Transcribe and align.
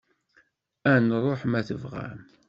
Ad 0.91 0.99
nruḥ, 1.03 1.41
ma 1.45 1.61
tebɣam. 1.67 2.19